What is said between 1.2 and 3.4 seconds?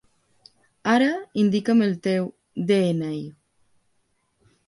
indica'm el teu de-ena-i.